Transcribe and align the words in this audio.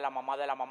la 0.00 0.08
mamá 0.08 0.34
de 0.36 0.46
la 0.46 0.54
mamá 0.54 0.70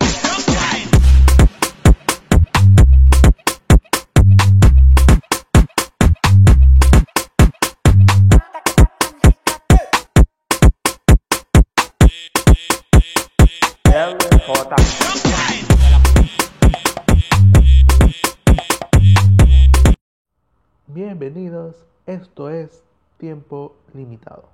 Bienvenidos, 20.87 21.75
esto 22.07 22.49
es 22.49 22.83
Tiempo 23.17 23.75
Limitado. 23.93 24.49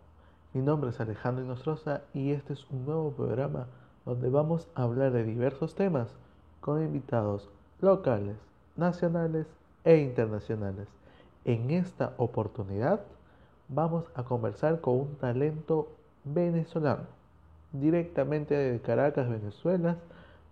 Mi 0.53 0.61
nombre 0.61 0.89
es 0.89 0.99
Alejandro 0.99 1.45
Inostroza 1.45 2.01
y 2.13 2.31
este 2.31 2.53
es 2.53 2.65
un 2.69 2.85
nuevo 2.85 3.13
programa 3.13 3.67
donde 4.05 4.29
vamos 4.29 4.67
a 4.75 4.83
hablar 4.83 5.11
de 5.11 5.23
diversos 5.23 5.75
temas 5.75 6.07
con 6.61 6.83
invitados 6.83 7.49
locales, 7.81 8.35
nacionales 8.75 9.47
e 9.83 9.97
internacionales. 9.97 10.87
En 11.43 11.71
esta 11.71 12.13
oportunidad 12.17 13.01
vamos 13.67 14.05
a 14.15 14.23
conversar 14.23 14.81
con 14.81 14.99
un 14.99 15.15
talento 15.15 15.89
venezolano, 16.23 17.03
directamente 17.71 18.55
de 18.55 18.79
Caracas, 18.79 19.29
Venezuela. 19.29 19.97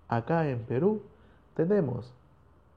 Acá 0.08 0.49
en 0.49 0.59
Perú 0.59 1.02
tenemos 1.55 2.13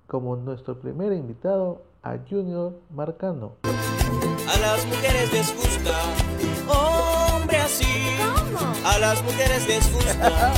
como 0.06 0.36
nuestro 0.36 0.78
primer 0.78 1.12
invitado 1.12 1.82
a 2.02 2.16
Junior 2.28 2.72
Marcano. 2.94 3.52
A 3.64 4.58
las 4.58 4.86
mujeres 4.86 5.32
les 5.32 5.56
gusta 5.56 6.15
las 9.16 9.24
mujeres 9.24 9.66
les 9.66 9.92
gusta 9.92 10.52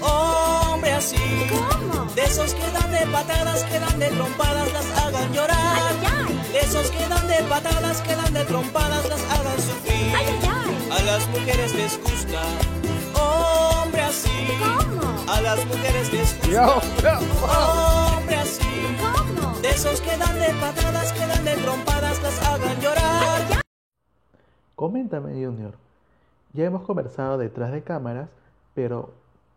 hombre 0.00 0.92
así. 0.92 1.16
¿Cómo? 1.50 2.04
De 2.14 2.22
esos 2.22 2.54
que 2.54 2.70
dan 2.70 2.92
de 2.92 3.06
patadas, 3.06 3.64
que 3.64 3.78
dan 3.80 3.98
de 3.98 4.08
trompadas, 4.08 4.72
las 4.72 4.98
hagan 5.02 5.32
llorar. 5.32 5.76
Ay, 5.88 6.06
ay, 6.28 6.50
De 6.52 6.60
esos 6.60 6.90
que 6.90 7.08
dan 7.08 7.26
de 7.26 7.42
patadas, 7.48 8.00
que 8.02 8.14
dan 8.14 8.32
de 8.32 8.44
trompadas, 8.44 9.08
las 9.08 9.22
hagan 9.32 9.56
sufrir. 9.60 10.14
ay, 10.14 10.26
ay, 10.28 10.48
ay. 10.48 10.88
A 10.92 11.02
las 11.02 11.26
mujeres 11.28 11.74
les 11.74 12.00
gusta 12.00 12.40
hombre 13.20 14.02
así. 14.02 14.30
¿Cómo? 14.62 15.32
A 15.32 15.40
las 15.40 15.64
mujeres 15.66 16.12
les 16.12 16.40
gusta 16.40 17.18
hombre 18.14 18.36
así. 18.36 18.96
¿Cómo? 19.00 19.58
De 19.60 19.70
esos 19.70 20.00
que 20.00 20.16
dan 20.16 20.38
de 20.38 20.54
patadas, 20.60 21.12
que 21.12 21.26
dan 21.26 21.44
de 21.44 21.54
trompadas, 21.56 22.22
las 22.22 22.42
hagan 22.46 22.80
llorar. 22.80 23.62
Coméntame, 24.76 25.30
Junior. 25.32 25.74
Ya 26.54 26.64
hemos 26.64 26.84
conversado 26.84 27.36
detrás 27.36 27.72
de 27.72 27.82
cámaras, 27.82 28.28
pero 28.74 29.12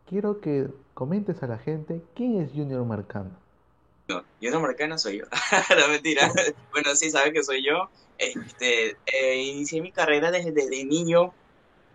quiero 0.09 0.41
que 0.41 0.67
comentes 0.95 1.43
a 1.43 1.47
la 1.47 1.59
gente 1.59 2.01
quién 2.15 2.41
es 2.41 2.51
Junior 2.51 2.83
Marcano. 2.85 3.29
No, 4.07 4.23
no 4.41 4.59
marcano 4.59 4.97
soy 4.97 5.19
yo. 5.19 5.25
no, 5.79 5.87
mentira. 5.89 6.31
Bueno, 6.71 6.95
sí, 6.95 7.11
sabe 7.11 7.33
que 7.33 7.43
soy 7.43 7.63
yo. 7.63 7.89
Este, 8.17 8.97
eh, 9.05 9.35
inicié 9.35 9.81
mi 9.81 9.91
carrera 9.91 10.31
desde, 10.31 10.51
desde 10.51 10.85
niño. 10.85 11.33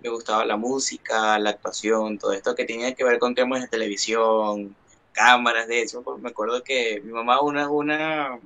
Me 0.05 0.09
gustaba 0.09 0.45
la 0.45 0.57
música, 0.57 1.37
la 1.41 1.51
actuación, 1.51 2.19
todo 2.19 2.33
esto 2.33 2.55
que 2.55 2.65
tenía 2.65 2.95
que 2.95 3.05
ver 3.05 3.19
con 3.19 3.35
temas 3.35 3.61
de 3.61 3.69
televisión, 3.69 4.77
cámaras, 5.13 5.67
de 5.67 5.85
pues, 6.05 6.21
Me 6.21 6.31
acuerdo 6.31 6.63
que 6.63 7.01
mi 7.05 7.13
mamá, 7.13 7.41
una, 7.41 7.69
una, 7.69 8.39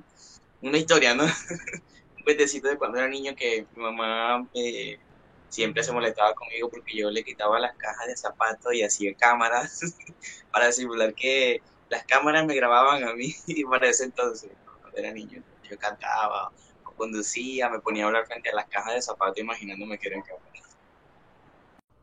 una 0.61 0.77
historia, 0.77 1.13
¿no? 1.13 1.23
Un 2.17 2.23
cuentecito 2.23 2.67
de 2.67 2.77
cuando 2.77 2.97
era 2.97 3.07
niño 3.07 3.35
que 3.35 3.65
mi 3.75 3.83
mamá 3.83 4.47
eh, 4.53 4.99
siempre 5.49 5.83
se 5.83 5.91
molestaba 5.91 6.33
conmigo 6.33 6.69
porque 6.69 6.97
yo 6.97 7.09
le 7.09 7.23
quitaba 7.23 7.59
las 7.59 7.75
cajas 7.77 8.07
de 8.07 8.17
zapatos 8.17 8.73
y 8.73 8.83
hacía 8.83 9.13
cámaras 9.15 9.79
para 10.51 10.71
simular 10.71 11.13
que 11.13 11.61
las 11.89 12.05
cámaras 12.05 12.45
me 12.45 12.55
grababan 12.55 13.03
a 13.03 13.13
mí 13.13 13.33
y 13.47 13.63
para 13.63 13.87
ese 13.87 14.05
entonces, 14.05 14.51
cuando 14.81 14.97
era 14.97 15.11
niño, 15.11 15.41
yo 15.69 15.77
cantaba 15.77 16.51
conducía, 16.97 17.69
me 17.69 17.79
ponía 17.79 18.03
a 18.03 18.07
hablar 18.07 18.25
frente 18.25 18.49
a 18.49 18.55
las 18.55 18.67
cajas 18.67 18.95
de 18.95 19.01
zapatos 19.01 19.37
imaginándome 19.37 19.97
que 19.97 20.09
eran 20.09 20.21
cámaras. 20.21 20.77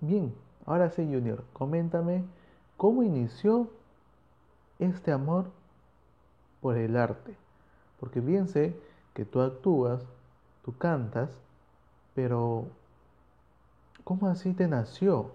Bien, 0.00 0.34
ahora 0.64 0.88
sí, 0.88 1.02
Junior, 1.02 1.44
coméntame 1.52 2.24
cómo 2.76 3.02
inició 3.02 3.70
este 4.78 5.12
amor 5.12 5.50
por 6.60 6.78
el 6.78 6.96
arte. 6.96 7.36
Porque 8.00 8.20
bien 8.20 8.48
sé 8.48 8.74
que 9.14 9.24
tú 9.24 9.40
actúas, 9.40 10.02
tú 10.64 10.76
cantas, 10.78 11.30
pero 12.14 12.66
¿cómo 14.04 14.28
así 14.28 14.52
te 14.52 14.68
nació 14.68 15.32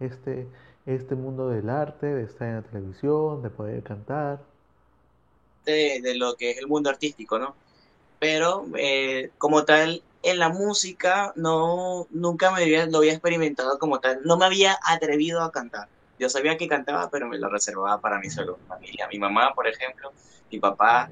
este, 0.00 0.48
este 0.86 1.14
mundo 1.14 1.48
del 1.48 1.70
arte, 1.70 2.06
de 2.06 2.24
estar 2.24 2.48
en 2.48 2.56
la 2.56 2.62
televisión, 2.62 3.42
de 3.42 3.50
poder 3.50 3.82
cantar? 3.82 4.40
de, 5.64 6.14
lo 6.16 6.36
que 6.36 6.50
es 6.50 6.58
el 6.58 6.66
mundo 6.66 6.90
artístico, 6.90 7.38
¿no? 7.38 7.54
Pero 8.18 8.66
eh, 8.76 9.30
como 9.38 9.64
tal, 9.64 10.02
en 10.22 10.38
la 10.38 10.48
música 10.48 11.32
no, 11.36 12.06
nunca 12.10 12.50
me 12.52 12.62
había, 12.62 12.86
lo 12.86 12.98
había 12.98 13.12
experimentado 13.12 13.78
como 13.78 14.00
tal, 14.00 14.20
no 14.24 14.36
me 14.36 14.44
había 14.44 14.78
atrevido 14.86 15.42
a 15.42 15.50
cantar. 15.50 15.88
Yo 16.18 16.28
sabía 16.28 16.56
que 16.56 16.68
cantaba, 16.68 17.10
pero 17.10 17.26
me 17.28 17.38
lo 17.38 17.48
reservaba 17.48 18.00
para 18.00 18.20
mi 18.20 18.30
solo 18.30 18.58
familia. 18.68 19.08
Mi 19.10 19.18
mamá, 19.18 19.52
por 19.54 19.66
ejemplo, 19.66 20.12
mi 20.50 20.60
papá, 20.60 21.10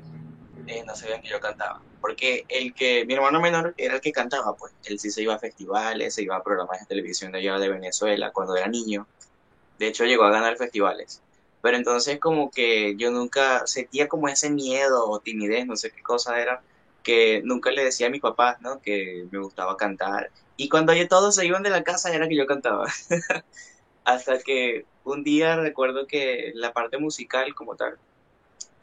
no 0.86 0.94
sabían 0.94 1.22
que 1.22 1.28
yo 1.28 1.41
cantaba. 1.41 1.81
Porque 2.00 2.44
el 2.48 2.75
que, 2.75 3.04
mi 3.06 3.14
hermano 3.14 3.41
menor 3.41 3.75
era 3.76 3.94
el 3.94 4.00
que 4.00 4.12
cantaba, 4.12 4.56
pues. 4.56 4.72
Él 4.84 4.98
sí 4.98 5.10
se 5.10 5.22
iba 5.22 5.34
a 5.34 5.38
festivales, 5.38 6.14
se 6.14 6.22
iba 6.22 6.36
a 6.36 6.42
programas 6.42 6.81
de 6.81 6.86
televisión 6.86 7.32
de 7.32 7.38
allá 7.38 7.58
de 7.58 7.69
Venezuela 7.69 8.32
cuando 8.32 8.56
era 8.56 8.69
niño. 8.69 9.06
De 9.78 9.88
hecho, 9.88 10.04
llegó 10.04 10.25
a 10.25 10.30
ganar 10.30 10.56
festivales. 10.56 11.22
Pero 11.62 11.76
entonces 11.76 12.19
como 12.19 12.50
que 12.50 12.97
yo 12.97 13.10
nunca 13.10 13.66
sentía 13.66 14.09
como 14.09 14.28
ese 14.28 14.50
miedo 14.50 15.09
o 15.09 15.20
timidez, 15.20 15.66
no 15.66 15.76
sé 15.76 15.91
qué 15.91 16.03
cosa 16.03 16.41
era, 16.41 16.62
que 17.03 17.42
nunca 17.44 17.70
le 17.70 17.84
decía 17.84 18.06
a 18.06 18.10
mis 18.10 18.20
papás, 18.20 18.60
¿no? 18.62 18.80
Que 18.80 19.26
me 19.30 19.38
gustaba 19.38 19.76
cantar. 19.76 20.30
Y 20.56 20.69
cuando 20.69 20.94
ya 20.94 21.06
todos 21.09 21.34
se 21.34 21.47
iban 21.47 21.62
de 21.62 21.70
la 21.70 21.84
casa 21.84 22.14
era 22.14 22.28
que 22.28 22.36
yo 22.36 22.47
cantaba. 22.47 22.86
Hasta 24.04 24.38
que 24.41 24.86
un 25.04 25.25
día 25.25 25.56
recuerdo 25.56 26.06
que 26.06 26.53
la 26.54 26.72
parte 26.72 26.98
musical 26.98 27.54
como 27.54 27.76
tal 27.76 27.98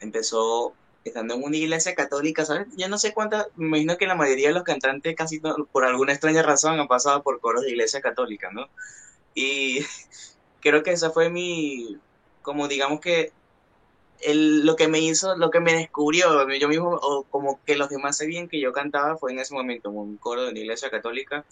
empezó 0.00 0.74
estando 1.08 1.34
en 1.34 1.42
una 1.42 1.56
iglesia 1.56 1.94
católica, 1.94 2.44
¿sabes? 2.44 2.68
Yo 2.76 2.88
no 2.88 2.98
sé 2.98 3.12
cuántas, 3.12 3.48
me 3.56 3.66
imagino 3.66 3.96
que 3.96 4.06
la 4.06 4.14
mayoría 4.14 4.48
de 4.48 4.54
los 4.54 4.62
cantantes 4.62 5.14
casi 5.16 5.40
por 5.40 5.84
alguna 5.84 6.12
extraña 6.12 6.42
razón 6.42 6.78
han 6.78 6.88
pasado 6.88 7.22
por 7.22 7.40
coros 7.40 7.62
de 7.62 7.70
iglesia 7.70 8.00
católica, 8.00 8.50
¿no? 8.52 8.68
Y 9.34 9.80
creo 10.60 10.82
que 10.82 10.92
esa 10.92 11.10
fue 11.10 11.30
mi, 11.30 11.98
como 12.42 12.68
digamos 12.68 13.00
que 13.00 13.32
el, 14.20 14.66
lo 14.66 14.76
que 14.76 14.88
me 14.88 15.00
hizo, 15.00 15.36
lo 15.36 15.50
que 15.50 15.60
me 15.60 15.74
descubrió, 15.74 16.48
yo 16.54 16.68
mismo, 16.68 16.90
o 16.90 17.24
como 17.24 17.60
que 17.64 17.76
los 17.76 17.88
demás 17.88 18.18
sabían 18.18 18.48
que 18.48 18.60
yo 18.60 18.72
cantaba, 18.72 19.16
fue 19.16 19.32
en 19.32 19.38
ese 19.38 19.54
momento, 19.54 19.90
en 19.90 19.96
un 19.96 20.16
coro 20.16 20.44
de 20.44 20.52
la 20.52 20.58
iglesia 20.58 20.90
católica. 20.90 21.44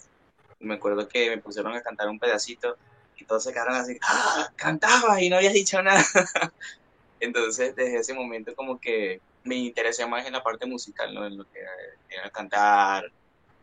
Me 0.59 0.75
acuerdo 0.75 1.07
que 1.07 1.29
me 1.29 1.37
pusieron 1.37 1.75
a 1.75 1.81
cantar 1.81 2.09
un 2.09 2.19
pedacito 2.19 2.77
y 3.17 3.25
todos 3.25 3.43
se 3.43 3.53
quedaron 3.53 3.75
así, 3.75 3.97
¡ah! 4.01 4.51
Cantabas 4.55 5.21
y 5.21 5.29
no 5.29 5.37
habías 5.37 5.53
dicho 5.53 5.81
nada. 5.81 6.03
Entonces, 7.19 7.75
desde 7.75 7.97
ese 7.97 8.13
momento, 8.13 8.55
como 8.55 8.79
que 8.79 9.21
me 9.47 9.55
interesé 9.55 10.05
más 10.05 10.25
en 10.25 10.33
la 10.33 10.43
parte 10.43 10.65
musical, 10.65 11.13
¿no? 11.13 11.25
En 11.25 11.37
lo 11.37 11.45
que 11.45 11.59
era, 12.09 12.29
cantar. 12.29 13.11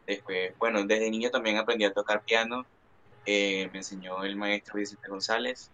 Después, 0.06 0.52
bueno, 0.58 0.82
desde 0.84 1.10
niño 1.10 1.30
también 1.30 1.56
aprendí 1.56 1.84
a 1.84 1.92
tocar 1.92 2.22
piano. 2.22 2.66
Eh, 3.26 3.68
me 3.72 3.78
enseñó 3.78 4.24
el 4.24 4.36
maestro 4.36 4.76
Vicente 4.76 5.08
González, 5.08 5.70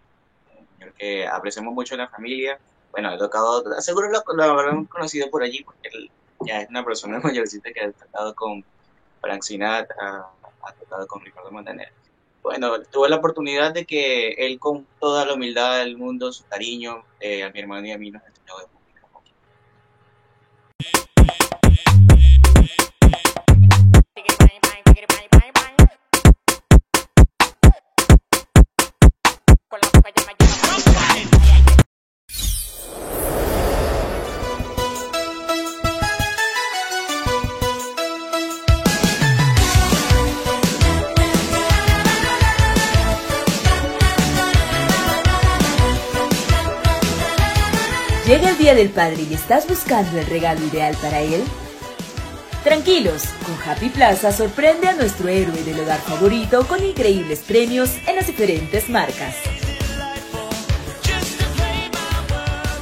señor 0.79 0.93
que 0.95 1.27
apreciamos 1.27 1.75
mucho 1.75 1.95
en 1.95 2.01
la 2.01 2.09
familia. 2.09 2.59
Bueno, 2.93 3.13
he 3.13 3.19
tocado, 3.19 3.65
seguro 3.81 4.09
lo, 4.09 4.23
lo 4.35 4.43
habrán 4.43 4.85
conocido 4.85 5.31
por 5.31 5.43
allí, 5.43 5.63
porque 5.65 5.89
él 5.89 6.11
ya 6.41 6.63
es 6.63 6.69
una 6.69 6.85
persona 6.85 7.19
mayorcita 7.25 7.73
que 7.73 7.81
ha 7.81 7.93
tocado 7.93 8.35
con 8.35 8.65
Frank 9.21 9.43
Sinatra, 9.43 10.27
ha 10.63 10.73
tocado 10.73 11.07
con 11.07 11.23
Ricardo 11.23 11.51
Montaner. 11.51 11.93
Bueno, 12.43 12.81
tuve 12.85 13.09
la 13.09 13.17
oportunidad 13.17 13.73
de 13.73 13.85
que 13.85 14.31
él 14.31 14.59
con 14.59 14.87
toda 14.99 15.27
la 15.27 15.35
humildad 15.35 15.81
del 15.81 15.99
mundo, 15.99 16.33
su 16.33 16.45
cariño, 16.47 17.05
eh, 17.21 17.43
a 17.43 17.51
mi 17.51 17.61
hermano 17.61 17.87
y 17.87 17.93
a 17.93 17.99
mí 17.99 18.11
nos 18.11 18.23
Del 48.75 48.91
Padre 48.91 49.27
y 49.29 49.35
estás 49.35 49.67
buscando 49.67 50.17
el 50.21 50.27
regalo 50.27 50.65
ideal 50.65 50.97
para 51.03 51.21
él. 51.21 51.43
Tranquilos, 52.63 53.25
con 53.45 53.57
Happy 53.69 53.89
Plaza 53.89 54.31
sorprende 54.31 54.87
a 54.87 54.95
nuestro 54.95 55.29
héroe 55.29 55.61
del 55.65 55.81
hogar 55.81 55.99
favorito 55.99 56.65
con 56.69 56.85
increíbles 56.85 57.41
premios 57.41 57.91
en 58.07 58.15
las 58.15 58.29
diferentes 58.29 58.89
marcas. 58.89 59.35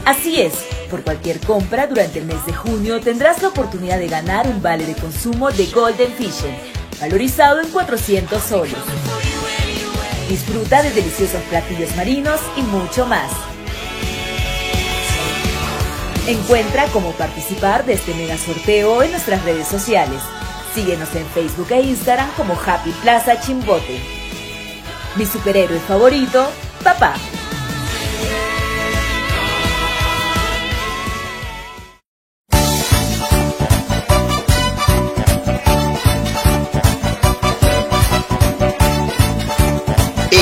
Así 0.04 0.42
es, 0.42 0.52
por 0.90 1.02
cualquier 1.02 1.40
compra 1.40 1.86
durante 1.86 2.18
el 2.18 2.26
mes 2.26 2.44
de 2.44 2.52
junio 2.52 3.00
tendrás 3.00 3.40
la 3.40 3.48
oportunidad 3.48 3.98
de 3.98 4.08
ganar 4.08 4.46
un 4.46 4.60
vale 4.60 4.84
de 4.84 4.94
consumo 4.94 5.50
de 5.50 5.66
Golden 5.66 6.12
Fishing, 6.12 6.54
valorizado 7.00 7.62
en 7.62 7.70
400 7.70 8.42
soles. 8.42 8.74
Disfruta 10.28 10.82
de 10.82 10.90
deliciosos 10.90 11.40
platillos 11.48 11.96
marinos 11.96 12.40
y 12.58 12.60
mucho 12.60 13.06
más. 13.06 13.30
Encuentra 16.28 16.84
cómo 16.88 17.12
participar 17.12 17.86
de 17.86 17.94
este 17.94 18.12
mega 18.12 18.36
sorteo 18.36 19.02
en 19.02 19.12
nuestras 19.12 19.42
redes 19.46 19.66
sociales. 19.66 20.20
Síguenos 20.74 21.14
en 21.14 21.24
Facebook 21.24 21.68
e 21.70 21.80
Instagram 21.80 22.28
como 22.36 22.52
Happy 22.52 22.90
Plaza 23.00 23.40
Chimbote. 23.40 23.98
Mi 25.16 25.24
superhéroe 25.24 25.80
favorito, 25.80 26.50
papá. 26.84 27.14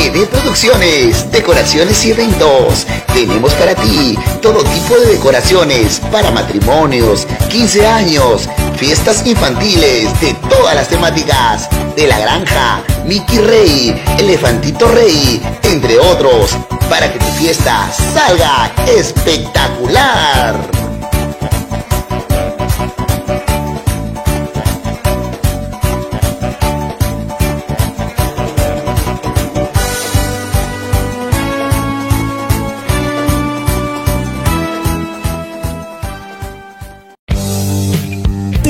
ED 0.07 0.29
Producciones, 0.29 1.33
decoraciones 1.33 2.05
y 2.05 2.13
eventos. 2.13 2.87
Tenemos 3.13 3.53
para 3.55 3.75
ti 3.75 4.17
todo 4.41 4.63
tipo 4.63 4.95
de 5.01 5.15
decoraciones 5.15 6.01
para 6.13 6.31
matrimonios, 6.31 7.27
15 7.51 7.85
años, 7.85 8.49
fiestas 8.77 9.27
infantiles 9.27 10.09
de 10.21 10.33
todas 10.49 10.77
las 10.77 10.89
temáticas, 10.89 11.69
de 11.97 12.07
la 12.07 12.21
granja, 12.21 12.85
Mickey 13.05 13.39
Rey, 13.39 14.01
Elefantito 14.19 14.87
Rey, 14.87 15.43
entre 15.65 15.99
otros, 15.99 16.57
para 16.89 17.13
que 17.13 17.19
tu 17.19 17.33
fiesta 17.33 17.91
salga 18.15 18.71
espectacular. 18.87 20.76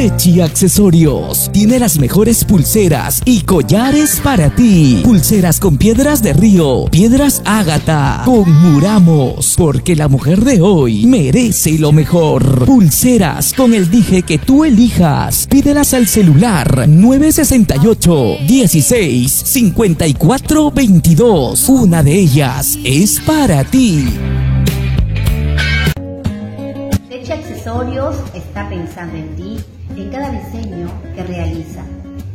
Techi 0.06 0.40
Accesorios 0.40 1.50
tiene 1.52 1.80
las 1.80 1.98
mejores 1.98 2.44
pulseras 2.44 3.20
y 3.24 3.40
collares 3.40 4.20
para 4.22 4.54
ti. 4.54 5.00
Pulseras 5.02 5.58
con 5.58 5.78
piedras 5.78 6.22
de 6.22 6.32
río, 6.32 6.84
piedras 6.92 7.42
ágata, 7.44 8.22
con 8.24 8.48
muramos, 8.62 9.54
porque 9.58 9.96
la 9.96 10.06
mujer 10.06 10.44
de 10.44 10.60
hoy 10.60 11.06
merece 11.06 11.76
lo 11.80 11.90
mejor. 11.90 12.66
Pulseras 12.66 13.52
con 13.52 13.74
el 13.74 13.90
dije 13.90 14.22
que 14.22 14.38
tú 14.38 14.64
elijas. 14.64 15.48
Pídelas 15.48 15.92
al 15.92 16.06
celular 16.06 16.86
968 16.88 18.36
16 18.46 19.32
54 19.32 20.70
22. 20.70 21.68
Una 21.68 22.04
de 22.04 22.12
ellas 22.16 22.78
es 22.84 23.18
para 23.18 23.64
ti. 23.64 24.06
Accesorios 27.36 28.16
está 28.34 28.66
pensando 28.66 29.14
en 29.14 29.36
ti, 29.36 29.58
en 29.94 30.10
cada 30.10 30.30
diseño 30.30 30.88
que 31.14 31.22
realiza, 31.22 31.84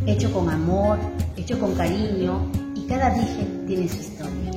hecho 0.06 0.32
con 0.32 0.48
amor, 0.48 1.00
hecho 1.36 1.60
con 1.60 1.74
cariño 1.74 2.52
y 2.76 2.86
cada 2.86 3.10
dije 3.10 3.48
tiene 3.66 3.90
su 3.90 3.98
historia. 3.98 4.52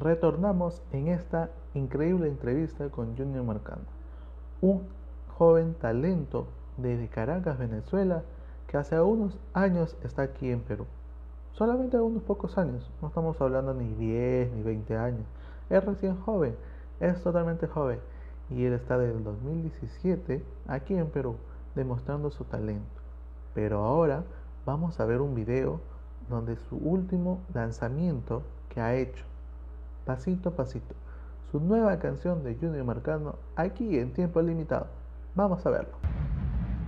Retornamos 0.00 0.82
en 0.92 1.08
esta 1.08 1.50
increíble 1.74 2.28
entrevista 2.28 2.88
con 2.88 3.14
Junior 3.14 3.44
Marcano, 3.44 3.82
un 4.62 4.88
joven 5.28 5.74
talento 5.74 6.48
desde 6.82 7.08
Caracas, 7.08 7.58
Venezuela, 7.58 8.22
que 8.66 8.76
hace 8.76 9.00
unos 9.00 9.38
años 9.52 9.96
está 10.04 10.22
aquí 10.22 10.50
en 10.50 10.60
Perú. 10.60 10.86
Solamente 11.52 11.98
unos 11.98 12.22
pocos 12.22 12.56
años, 12.56 12.88
no 13.02 13.08
estamos 13.08 13.40
hablando 13.40 13.74
ni 13.74 13.92
10 13.94 14.52
ni 14.52 14.62
20 14.62 14.96
años. 14.96 15.26
Es 15.68 15.84
recién 15.84 16.16
joven, 16.20 16.54
es 17.00 17.22
totalmente 17.22 17.66
joven. 17.66 17.98
Y 18.48 18.64
él 18.64 18.72
está 18.72 18.98
desde 18.98 19.18
el 19.18 19.24
2017 19.24 20.44
aquí 20.68 20.94
en 20.94 21.08
Perú, 21.08 21.36
demostrando 21.74 22.30
su 22.30 22.44
talento. 22.44 23.00
Pero 23.54 23.84
ahora 23.84 24.24
vamos 24.64 24.98
a 25.00 25.04
ver 25.04 25.20
un 25.20 25.34
video 25.34 25.80
donde 26.28 26.56
su 26.56 26.76
último 26.76 27.40
lanzamiento 27.52 28.42
que 28.68 28.80
ha 28.80 28.94
hecho, 28.94 29.24
pasito 30.04 30.50
a 30.50 30.52
pasito, 30.52 30.94
su 31.50 31.60
nueva 31.60 31.98
canción 31.98 32.44
de 32.44 32.54
Junior 32.54 32.84
Marcano 32.84 33.34
aquí 33.56 33.98
en 33.98 34.12
tiempo 34.12 34.40
limitado. 34.40 34.86
Vamos 35.34 35.64
a 35.66 35.70
verlo. 35.70 36.19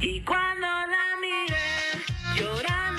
Y 0.05 0.21
cuando 0.23 0.67
la 0.67 1.17
miré, 1.21 1.55
llorando 2.35 2.92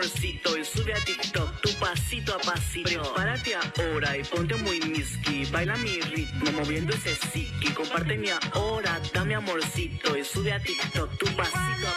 amorcito 0.00 0.56
y 0.56 0.64
sube 0.64 0.94
a 0.94 0.98
TikTok 0.98 1.60
tu 1.60 1.70
pasito 1.74 2.34
a 2.34 2.38
pasito. 2.38 3.02
Prepárate 3.02 3.54
ahora 3.54 4.16
y 4.16 4.24
ponte 4.24 4.54
muy 4.56 4.80
misky. 4.80 5.44
Baila 5.52 5.76
mi 5.76 6.00
ritmo, 6.00 6.52
moviendo 6.52 6.94
ese 6.94 7.14
siki. 7.14 7.70
Compárteme 7.74 8.30
ahora, 8.52 8.98
dame 9.12 9.34
amorcito 9.34 10.16
y 10.16 10.24
sube 10.24 10.52
a 10.52 10.58
TikTok 10.58 11.18
tu 11.18 11.26
pasito 11.36 11.58
a 11.58 11.66
pasito. 11.66 11.89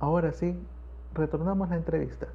Ahora 0.00 0.32
sí, 0.32 0.54
retornamos 1.14 1.68
a 1.68 1.72
la 1.72 1.76
entrevista. 1.76 2.28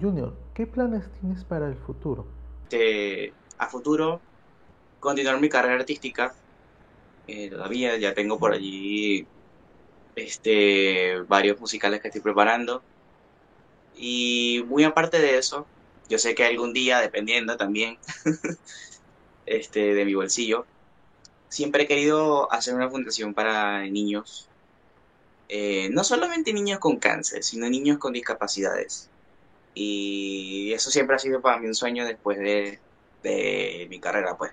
Junior, 0.00 0.34
¿qué 0.54 0.66
planes 0.66 1.04
tienes 1.20 1.44
para 1.44 1.68
el 1.68 1.76
futuro? 1.76 2.26
Este, 2.64 3.32
a 3.58 3.68
futuro, 3.68 4.20
continuar 4.98 5.40
mi 5.40 5.48
carrera 5.48 5.76
artística. 5.76 6.34
Eh, 7.28 7.50
todavía 7.50 7.96
ya 7.96 8.14
tengo 8.14 8.38
por 8.38 8.52
allí 8.52 9.26
este, 10.16 11.20
varios 11.28 11.60
musicales 11.60 12.00
que 12.00 12.08
estoy 12.08 12.20
preparando. 12.20 12.82
Y 13.94 14.64
muy 14.66 14.82
aparte 14.84 15.20
de 15.20 15.38
eso, 15.38 15.66
yo 16.08 16.18
sé 16.18 16.34
que 16.34 16.44
algún 16.44 16.72
día, 16.72 17.00
dependiendo 17.00 17.56
también 17.56 17.98
este, 19.46 19.94
de 19.94 20.04
mi 20.04 20.14
bolsillo, 20.14 20.66
siempre 21.48 21.84
he 21.84 21.86
querido 21.86 22.52
hacer 22.52 22.74
una 22.74 22.90
fundación 22.90 23.34
para 23.34 23.86
niños. 23.86 24.48
Eh, 25.48 25.88
no 25.90 26.04
solamente 26.04 26.52
niños 26.52 26.78
con 26.78 26.98
cáncer, 26.98 27.42
sino 27.42 27.68
niños 27.68 27.98
con 27.98 28.12
discapacidades. 28.12 29.10
Y 29.74 30.72
eso 30.72 30.90
siempre 30.90 31.16
ha 31.16 31.18
sido 31.18 31.40
para 31.40 31.58
mí 31.58 31.66
un 31.66 31.74
sueño 31.74 32.06
después 32.06 32.38
de, 32.38 32.78
de 33.22 33.86
mi 33.90 34.00
carrera, 34.00 34.36
pues. 34.36 34.52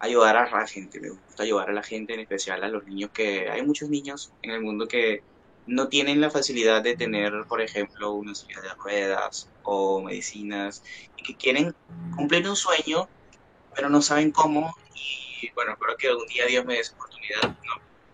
Ayudar 0.00 0.36
a 0.36 0.48
la 0.48 0.66
gente, 0.66 1.00
me 1.00 1.10
gusta 1.10 1.42
ayudar 1.42 1.70
a 1.70 1.72
la 1.72 1.82
gente, 1.82 2.14
en 2.14 2.20
especial 2.20 2.62
a 2.62 2.68
los 2.68 2.84
niños 2.84 3.10
que... 3.12 3.50
Hay 3.50 3.62
muchos 3.62 3.88
niños 3.88 4.32
en 4.42 4.52
el 4.52 4.60
mundo 4.60 4.86
que 4.86 5.22
no 5.66 5.88
tienen 5.88 6.20
la 6.20 6.30
facilidad 6.30 6.82
de 6.82 6.96
tener, 6.96 7.32
por 7.48 7.60
ejemplo, 7.60 8.12
una 8.12 8.34
silla 8.34 8.60
de 8.60 8.70
ruedas 8.74 9.50
o 9.62 10.00
medicinas 10.00 10.82
y 11.16 11.22
que 11.22 11.36
quieren 11.36 11.74
cumplir 12.16 12.48
un 12.48 12.56
sueño, 12.56 13.08
pero 13.74 13.90
no 13.90 14.00
saben 14.00 14.30
cómo. 14.30 14.74
Y 14.94 15.50
bueno, 15.50 15.72
espero 15.72 15.96
que 15.96 16.08
algún 16.08 16.26
día 16.26 16.46
Dios 16.46 16.64
me 16.64 16.74
dé 16.74 16.80
esa 16.80 16.94
oportunidad 16.94 17.56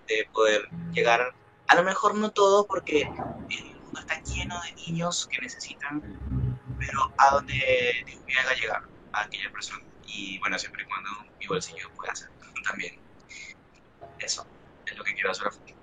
de 0.09 0.29
poder 0.33 0.69
llegar, 0.93 1.33
a 1.69 1.75
lo 1.75 1.83
mejor 1.83 2.15
no 2.15 2.31
todos, 2.31 2.67
porque 2.67 3.03
el 3.03 3.11
mundo 3.11 4.01
está 4.01 4.21
lleno 4.23 4.61
de 4.63 4.73
niños 4.73 5.29
que 5.31 5.41
necesitan, 5.41 6.03
pero 6.79 7.13
a 7.19 7.31
donde 7.35 8.05
Dios 8.07 8.21
me 8.27 8.35
haga 8.35 8.55
llegar 8.55 8.83
a 9.13 9.23
aquella 9.23 9.51
persona. 9.51 9.83
Y 10.07 10.39
bueno, 10.39 10.59
siempre 10.59 10.83
y 10.83 10.87
cuando 10.87 11.11
mi 11.41 11.47
bolsillo 11.47 11.91
pueda 11.97 12.13
hacer 12.13 12.31
también. 12.65 12.99
Eso 14.19 14.47
es 14.87 14.97
lo 14.97 15.05
que 15.05 15.15
quiero 15.15 15.31
hacer 15.31 15.47
a 15.47 15.51
futuro. 15.51 15.79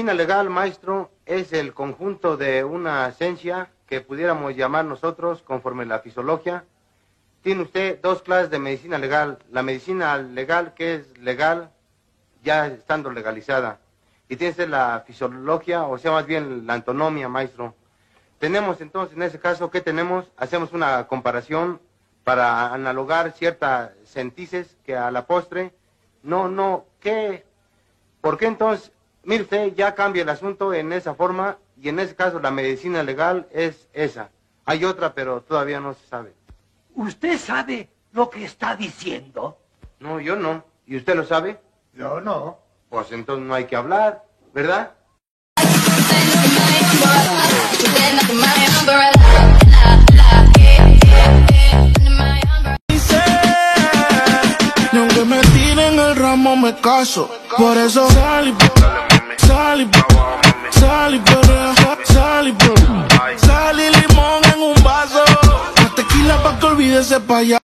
Medicina 0.00 0.14
legal, 0.14 0.48
maestro, 0.48 1.10
es 1.26 1.52
el 1.52 1.74
conjunto 1.74 2.38
de 2.38 2.64
una 2.64 3.12
ciencia 3.12 3.68
que 3.86 4.00
pudiéramos 4.00 4.56
llamar 4.56 4.86
nosotros 4.86 5.42
conforme 5.42 5.84
la 5.84 5.98
fisiología. 5.98 6.64
Tiene 7.42 7.60
usted 7.60 8.00
dos 8.00 8.22
clases 8.22 8.48
de 8.48 8.58
medicina 8.58 8.96
legal. 8.96 9.40
La 9.52 9.62
medicina 9.62 10.16
legal, 10.16 10.72
que 10.72 10.94
es 10.94 11.18
legal 11.18 11.70
ya 12.42 12.66
estando 12.68 13.10
legalizada. 13.10 13.78
Y 14.26 14.36
tiene 14.36 14.52
usted 14.52 14.70
la 14.70 15.04
fisiología, 15.06 15.82
o 15.82 15.98
sea, 15.98 16.12
más 16.12 16.24
bien 16.24 16.66
la 16.66 16.72
antonomía, 16.72 17.28
maestro. 17.28 17.74
Tenemos 18.38 18.80
entonces, 18.80 19.14
en 19.18 19.22
ese 19.22 19.38
caso, 19.38 19.70
¿qué 19.70 19.82
tenemos? 19.82 20.32
Hacemos 20.38 20.72
una 20.72 21.06
comparación 21.08 21.78
para 22.24 22.72
analogar 22.72 23.32
ciertas 23.32 23.90
sentices 24.06 24.78
que 24.82 24.96
a 24.96 25.10
la 25.10 25.26
postre, 25.26 25.74
no, 26.22 26.48
no, 26.48 26.86
¿qué? 27.00 27.44
¿Por 28.22 28.38
qué 28.38 28.46
entonces 28.46 28.92
Mire 29.22 29.42
usted, 29.42 29.74
ya 29.74 29.94
cambia 29.94 30.22
el 30.22 30.28
asunto 30.30 30.72
en 30.72 30.92
esa 30.92 31.14
forma 31.14 31.58
y 31.76 31.90
en 31.90 31.98
ese 31.98 32.16
caso 32.16 32.40
la 32.40 32.50
medicina 32.50 33.02
legal 33.02 33.46
es 33.52 33.88
esa. 33.92 34.30
Hay 34.64 34.84
otra, 34.84 35.14
pero 35.14 35.42
todavía 35.42 35.78
no 35.78 35.92
se 35.94 36.06
sabe. 36.06 36.32
¿Usted 36.94 37.38
sabe 37.38 37.90
lo 38.12 38.30
que 38.30 38.44
está 38.44 38.76
diciendo? 38.76 39.58
No, 39.98 40.20
yo 40.20 40.36
no. 40.36 40.64
¿Y 40.86 40.96
usted 40.96 41.14
lo 41.14 41.24
sabe? 41.24 41.60
Yo 41.92 42.20
no. 42.20 42.58
Pues 42.88 43.12
entonces 43.12 43.46
no 43.46 43.54
hay 43.54 43.66
que 43.66 43.76
hablar, 43.76 44.24
¿verdad? 44.54 44.94
Y 54.92 54.96
aunque 54.96 55.24
me 55.24 55.40
tiren 55.40 55.98
el 55.98 56.16
ramo 56.16 56.56
me 56.56 56.74
caso. 56.80 57.30
Por 57.56 57.76
eso 57.76 58.10
salí, 58.10 58.52
salí, 59.60 59.90
salí, 60.70 61.20
salí, 62.04 62.54
salí 63.36 63.84
limón 63.98 64.42
en 64.54 64.60
un 64.70 64.82
vaso. 64.82 65.24
La 65.76 65.88
tequila 65.94 66.42
pa' 66.42 66.58
que 66.58 66.66
olvide 66.66 67.00
ese 67.00 67.20
payaso. 67.20 67.59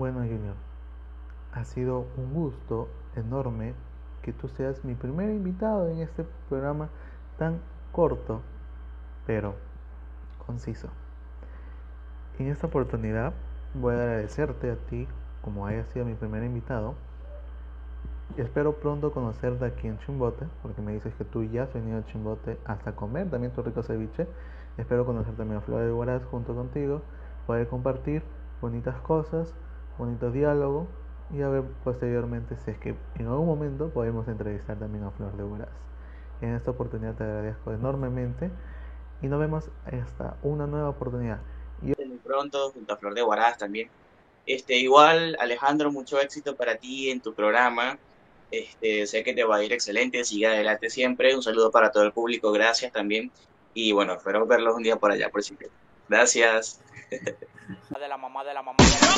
Bueno, 0.00 0.20
Junior, 0.20 0.54
ha 1.52 1.62
sido 1.64 2.06
un 2.16 2.32
gusto 2.32 2.88
enorme 3.16 3.74
que 4.22 4.32
tú 4.32 4.48
seas 4.48 4.82
mi 4.82 4.94
primer 4.94 5.28
invitado 5.28 5.90
en 5.90 5.98
este 5.98 6.24
programa 6.48 6.88
tan 7.36 7.60
corto, 7.92 8.40
pero 9.26 9.56
conciso. 10.46 10.88
En 12.38 12.46
esta 12.46 12.68
oportunidad 12.68 13.34
voy 13.74 13.92
a 13.92 13.98
agradecerte 13.98 14.70
a 14.70 14.76
ti 14.76 15.06
como 15.42 15.66
hayas 15.66 15.86
sido 15.88 16.06
mi 16.06 16.14
primer 16.14 16.44
invitado. 16.44 16.94
Espero 18.38 18.76
pronto 18.76 19.12
conocerte 19.12 19.66
aquí 19.66 19.86
en 19.86 19.98
Chimbote, 19.98 20.46
porque 20.62 20.80
me 20.80 20.94
dices 20.94 21.14
que 21.16 21.26
tú 21.26 21.44
ya 21.44 21.64
has 21.64 21.74
venido 21.74 21.98
a 21.98 22.06
Chimbote 22.06 22.58
hasta 22.64 22.96
comer 22.96 23.28
también 23.28 23.52
tu 23.52 23.60
rico 23.60 23.82
ceviche. 23.82 24.26
Espero 24.78 25.04
conocer 25.04 25.34
también 25.34 25.58
a 25.58 25.60
Flor 25.60 25.82
de 25.82 25.92
Huaraz 25.92 26.24
junto 26.24 26.54
contigo, 26.54 27.02
poder 27.46 27.68
compartir 27.68 28.22
bonitas 28.62 28.98
cosas, 29.02 29.54
bonito 30.00 30.30
diálogo 30.30 30.88
y 31.32 31.42
a 31.42 31.48
ver 31.48 31.62
posteriormente 31.84 32.56
si 32.64 32.72
es 32.72 32.78
que 32.78 32.96
en 33.16 33.26
algún 33.26 33.46
momento 33.46 33.90
podemos 33.90 34.26
entrevistar 34.28 34.78
también 34.78 35.04
a 35.04 35.10
Flor 35.10 35.36
de 35.36 35.44
Huaraz. 35.44 35.68
En 36.40 36.54
esta 36.54 36.70
oportunidad 36.70 37.14
te 37.14 37.24
agradezco 37.24 37.72
enormemente 37.72 38.50
y 39.20 39.28
nos 39.28 39.38
vemos 39.38 39.68
hasta 39.84 40.36
una 40.42 40.66
nueva 40.66 40.88
oportunidad. 40.88 41.40
Y 41.82 41.88
muy 42.04 42.18
pronto 42.18 42.70
junto 42.70 42.94
a 42.94 42.96
Flor 42.96 43.14
de 43.14 43.22
Huaraz 43.22 43.58
también. 43.58 43.88
Este, 44.46 44.76
igual, 44.76 45.36
Alejandro, 45.38 45.92
mucho 45.92 46.18
éxito 46.18 46.56
para 46.56 46.76
ti 46.76 47.10
en 47.10 47.20
tu 47.20 47.34
programa. 47.34 47.98
Este, 48.50 49.06
sé 49.06 49.22
que 49.22 49.34
te 49.34 49.44
va 49.44 49.56
a 49.56 49.64
ir 49.64 49.72
excelente, 49.72 50.24
sigue 50.24 50.46
adelante 50.46 50.88
siempre. 50.88 51.36
Un 51.36 51.42
saludo 51.42 51.70
para 51.70 51.92
todo 51.92 52.04
el 52.04 52.12
público, 52.12 52.50
gracias 52.50 52.90
también. 52.90 53.30
Y 53.74 53.92
bueno, 53.92 54.14
espero 54.14 54.46
verlos 54.46 54.74
un 54.74 54.82
día 54.82 54.96
por 54.96 55.12
allá, 55.12 55.28
por 55.28 55.42
sitio. 55.42 55.68
Gracias. 56.10 56.80
De 57.08 58.08
la 58.08 58.16
mamá 58.16 58.42
de 58.42 58.52
la 58.52 58.62
mamá 58.62 58.76
de 58.78 58.90
la 58.90 59.10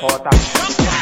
J 0.00 0.95